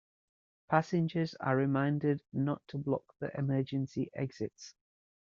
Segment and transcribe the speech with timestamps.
[0.67, 4.73] Passengers are reminded not to block the emergency exits.